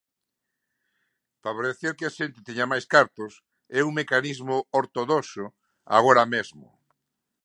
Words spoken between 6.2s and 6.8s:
mesmo.